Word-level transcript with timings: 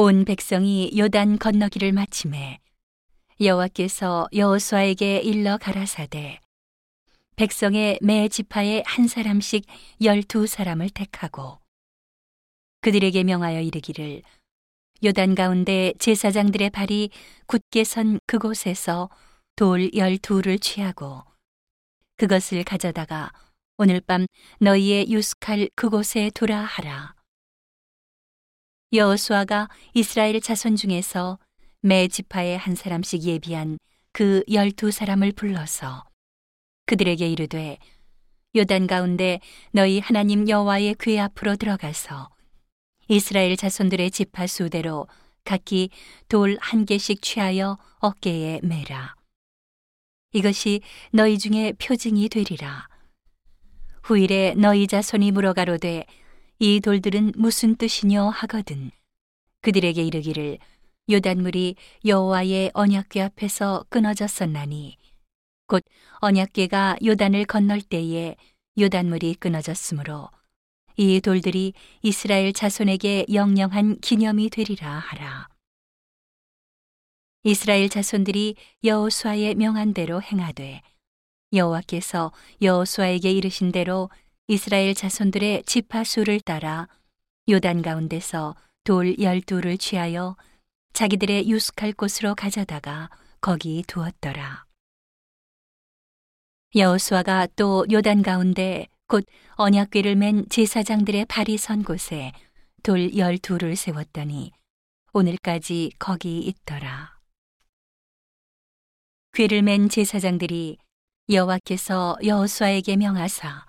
온 0.00 0.24
백성이 0.24 0.92
요단 0.96 1.40
건너기를 1.40 1.90
마침에 1.90 2.60
여호와께서 3.40 4.28
여호수아에게 4.32 5.18
일러 5.18 5.58
가라사대 5.58 6.38
백성의 7.34 7.98
매 8.00 8.28
지파에 8.28 8.84
한 8.86 9.08
사람씩 9.08 9.64
열두 10.00 10.46
사람을 10.46 10.90
택하고 10.90 11.58
그들에게 12.80 13.24
명하여 13.24 13.60
이르기를 13.60 14.22
요단 15.02 15.34
가운데 15.34 15.92
제사장들의 15.98 16.70
발이 16.70 17.10
굳게 17.46 17.82
선 17.82 18.20
그곳에서 18.28 19.10
돌 19.56 19.92
열두를 19.92 20.60
취하고 20.60 21.24
그것을 22.18 22.62
가져다가 22.62 23.32
오늘 23.78 24.00
밤 24.00 24.28
너희의 24.60 25.10
유숙할 25.10 25.68
그곳에 25.74 26.30
두라 26.32 26.60
하라. 26.60 27.17
여호수아가 28.92 29.68
이스라엘 29.92 30.40
자손 30.40 30.76
중에서 30.76 31.38
매 31.80 32.08
지파에 32.08 32.56
한 32.56 32.74
사람씩 32.74 33.22
예비한 33.24 33.78
그 34.12 34.42
열두 34.50 34.90
사람을 34.90 35.32
불러서 35.32 36.04
그들에게 36.86 37.28
이르되 37.28 37.78
요단 38.56 38.86
가운데 38.86 39.40
너희 39.72 40.00
하나님 40.00 40.48
여호와의 40.48 40.96
궤 40.98 41.20
앞으로 41.20 41.56
들어가서 41.56 42.30
이스라엘 43.08 43.56
자손들의 43.56 44.10
지파 44.10 44.46
수대로 44.46 45.06
각기 45.44 45.90
돌 46.28 46.56
한 46.60 46.86
개씩 46.86 47.20
취하여 47.20 47.78
어깨에 47.98 48.60
매라. 48.62 49.14
이것이 50.32 50.80
너희 51.12 51.38
중에 51.38 51.72
표징이 51.78 52.28
되리라. 52.30 52.88
후일에 54.02 54.54
너희 54.56 54.86
자손이 54.86 55.32
물어가로되 55.32 56.04
이 56.60 56.80
돌들은 56.80 57.34
무슨 57.36 57.76
뜻이뇨 57.76 58.28
하거든 58.30 58.90
그들에게 59.60 60.02
이르기를 60.02 60.58
요단물이 61.08 61.76
여호와의 62.04 62.72
언약궤 62.74 63.22
앞에서 63.22 63.84
끊어졌었나니 63.88 64.96
곧 65.68 65.84
언약궤가 66.16 66.96
요단을 67.04 67.44
건널 67.44 67.80
때에 67.80 68.34
요단물이 68.76 69.36
끊어졌으므로 69.36 70.30
이 70.96 71.20
돌들이 71.20 71.74
이스라엘 72.02 72.52
자손에게 72.52 73.26
영영한 73.32 74.00
기념이 74.00 74.50
되리라 74.50 74.98
하라. 74.98 75.48
이스라엘 77.44 77.88
자손들이 77.88 78.56
여호수아의 78.82 79.54
명한 79.54 79.94
대로 79.94 80.20
행하되 80.20 80.82
여호와께서 81.52 82.32
여호수아에게 82.60 83.30
이르신 83.30 83.70
대로 83.70 84.10
이스라엘 84.50 84.94
자손들의 84.94 85.64
지파 85.64 86.04
수를 86.04 86.40
따라 86.40 86.88
요단 87.50 87.82
가운데서 87.82 88.56
돌 88.82 89.18
열두를 89.18 89.76
취하여 89.76 90.36
자기들의 90.94 91.50
유숙할 91.50 91.92
곳으로 91.92 92.34
가져다가 92.34 93.10
거기 93.42 93.84
두었더라. 93.86 94.64
여호수아가 96.74 97.46
또 97.56 97.84
요단 97.92 98.22
가운데 98.22 98.86
곧 99.06 99.26
언약궤를 99.56 100.16
맨 100.16 100.48
제사장들의 100.48 101.26
발이 101.26 101.58
선 101.58 101.82
곳에 101.82 102.32
돌 102.82 103.14
열두를 103.14 103.76
세웠더니 103.76 104.52
오늘까지 105.12 105.92
거기 105.98 106.38
있더라. 106.40 107.18
궤를 109.32 109.60
맨 109.60 109.90
제사장들이 109.90 110.78
여호와께서 111.28 112.16
여호수아에게 112.24 112.96
명하사 112.96 113.66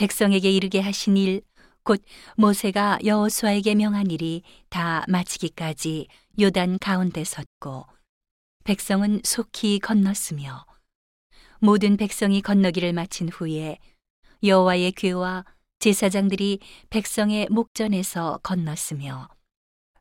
백성에게 0.00 0.50
이르게 0.50 0.80
하신 0.80 1.18
일, 1.18 1.42
곧 1.82 2.02
모세가 2.38 3.00
여호수아에게 3.04 3.74
명한 3.74 4.10
일이 4.10 4.42
다 4.70 5.04
마치기까지 5.08 6.08
요단 6.40 6.78
가운데 6.78 7.22
섰고 7.22 7.84
백성은 8.64 9.20
속히 9.24 9.78
건넜으며 9.78 10.64
모든 11.58 11.98
백성이 11.98 12.40
건너기를 12.40 12.94
마친 12.94 13.28
후에 13.28 13.76
여호와의 14.42 14.92
궤와 14.92 15.44
제사장들이 15.80 16.60
백성의 16.88 17.48
목전에서 17.50 18.40
건넜으며 18.42 19.28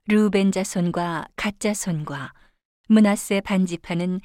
루벤 0.07 0.53
자손과 0.53 1.27
갓 1.35 1.59
자손과 1.59 2.31
문하세 2.88 3.41
반지파는 3.41 4.21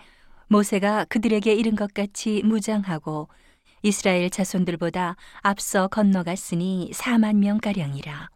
모세가 0.46 1.06
그들에게 1.06 1.52
이른 1.52 1.74
것 1.74 1.92
같이 1.92 2.42
무장하고 2.44 3.28
이스라엘 3.84 4.30
자손들보다 4.30 5.14
앞서 5.42 5.88
건너갔으니 5.88 6.90
4만 6.94 7.36
명가량이라. 7.36 8.30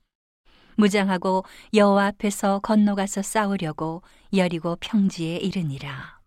무장하고 0.76 1.42
여호와 1.72 2.08
앞에서 2.08 2.58
건너가서 2.58 3.22
싸우려고 3.22 4.02
여리고 4.34 4.76
평지에 4.78 5.38
이르니라. 5.38 6.20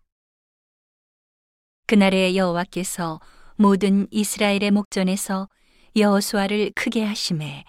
그날에 1.86 2.34
여호와께서 2.34 3.20
모든 3.54 4.08
이스라엘의 4.10 4.72
목전에서 4.72 5.48
여호수아를 5.94 6.72
크게 6.74 7.04
하심에 7.04 7.64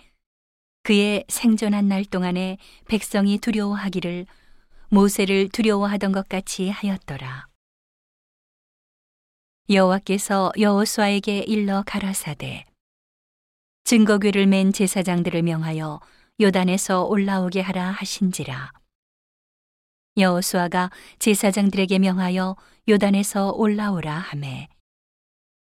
그의 0.81 1.23
생존한 1.27 1.87
날 1.87 2.03
동안에 2.03 2.57
백성이 2.87 3.37
두려워하기를 3.37 4.25
모세를 4.89 5.49
두려워하던 5.49 6.13
것 6.13 6.27
같이 6.27 6.69
하였더라. 6.69 7.52
여호와께서 9.69 10.51
여호수아에게 10.59 11.39
일러 11.47 11.83
가라사대. 11.85 12.65
증거궤를 13.85 14.45
맨 14.45 14.73
제사장들을 14.73 15.41
명하여 15.41 16.01
요단에서 16.41 17.05
올라오게 17.05 17.61
하라 17.61 17.91
하신지라. 17.91 18.73
여호수아가 20.17 20.91
제사장들에게 21.19 21.97
명하여 21.99 22.57
요단에서 22.89 23.51
올라오라 23.51 24.13
하매. 24.13 24.67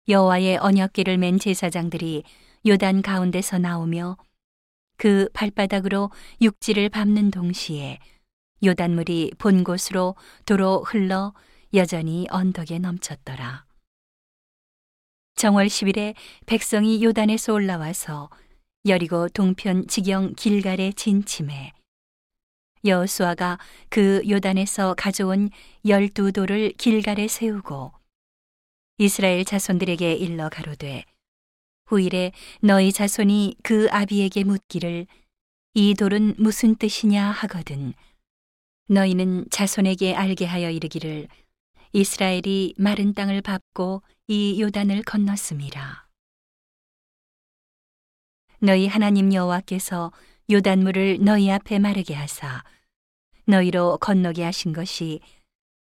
여호와의 0.07 0.57
언약궤를 0.57 1.19
맨 1.19 1.37
제사장들이 1.37 2.23
요단 2.65 3.03
가운데서 3.03 3.59
나오며 3.59 4.17
그 4.97 5.29
발바닥으로 5.31 6.09
육지를 6.41 6.89
밟는 6.89 7.29
동시에 7.29 7.99
요단물이 8.63 9.33
본 9.37 9.63
곳으로 9.63 10.15
도로 10.47 10.81
흘러 10.81 11.35
여전히 11.75 12.25
언덕에 12.31 12.79
넘쳤더라. 12.79 13.65
정월 15.35 15.67
10일에 15.67 16.15
백성이 16.45 17.03
요단에서 17.03 17.53
올라와서 17.53 18.29
여리고 18.85 19.27
동편 19.27 19.87
지경 19.87 20.33
길갈에 20.33 20.93
진침해 20.93 21.73
여호수아가 22.85 23.59
그 23.89 24.21
요단에서 24.29 24.93
가져온 24.93 25.49
열두 25.85 26.31
돌을 26.31 26.71
길갈에 26.77 27.27
세우고 27.27 27.91
이스라엘 28.97 29.43
자손들에게 29.43 30.13
일러 30.13 30.47
가로되 30.47 31.03
후일에 31.87 32.31
너희 32.61 32.93
자손이 32.93 33.57
그 33.61 33.89
아비에게 33.91 34.45
묻기를 34.45 35.05
이 35.73 35.93
돌은 35.95 36.35
무슨 36.37 36.75
뜻이냐 36.75 37.29
하거든 37.31 37.93
너희는 38.87 39.47
자손에게 39.51 40.15
알게 40.15 40.45
하여 40.45 40.69
이르기를 40.69 41.27
이스라엘이 41.91 42.75
마른 42.77 43.13
땅을 43.13 43.41
밟고 43.41 44.01
이 44.27 44.59
요단을 44.59 45.03
건넜습니다. 45.03 46.09
너희 48.59 48.87
하나님 48.87 49.31
여호와께서 49.31 50.11
요단물을 50.49 51.19
너희 51.21 51.51
앞에 51.51 51.77
마르게 51.77 52.15
하사 52.15 52.63
너희로 53.45 53.99
건너게 53.99 54.43
하신 54.43 54.73
것이 54.73 55.19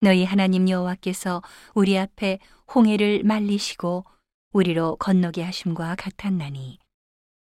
너희 0.02 0.24
하나님 0.24 0.68
여호와께서 0.68 1.40
우리 1.74 1.96
앞에 1.98 2.38
홍해를 2.74 3.22
말리시고 3.24 4.04
우리로 4.52 4.96
건너게 4.96 5.42
하심과 5.42 5.94
같았나니 5.94 6.78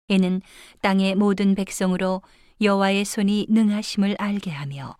이는 0.09 0.41
땅의 0.81 1.17
모든 1.17 1.55
백성으로 1.55 2.23
여호와의 2.63 3.05
손이 3.05 3.49
능하심을 3.51 4.17
알게 4.19 4.51
하며 4.51 4.97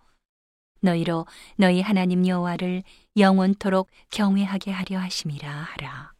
너희로 0.81 1.25
너희 1.55 1.81
하나님 1.81 2.27
여호와를 2.27 2.83
영원토록 3.17 3.89
경외하게 4.11 4.71
하려 4.71 4.99
하심이라 4.99 5.49
하라. 5.49 6.16